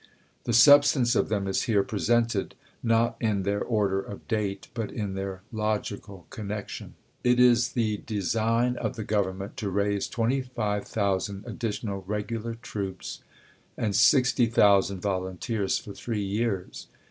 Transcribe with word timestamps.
The 0.45 0.51
substance 0.53 1.13
of 1.15 1.29
them 1.29 1.47
is 1.47 1.65
here 1.69 1.83
presented, 1.83 2.55
not 2.81 3.17
in 3.19 3.43
their 3.43 3.61
order 3.61 4.01
of 4.01 4.27
date, 4.27 4.67
but 4.73 4.91
in 4.91 5.13
their 5.13 5.43
logical 5.51 6.25
connection: 6.31 6.95
It 7.23 7.39
is 7.39 7.73
the 7.73 7.97
design 7.97 8.77
of 8.77 8.95
the 8.95 9.03
Government 9.03 9.57
to 9.57 9.69
raise 9.69 10.07
25,000 10.07 11.45
ad 11.45 11.59
ditional 11.59 12.03
regular 12.07 12.55
troops, 12.55 13.21
and 13.77 13.95
60,000 13.95 14.99
volunteers, 15.01 15.77
for 15.77 15.93
three 15.93 16.23
years. 16.23 16.87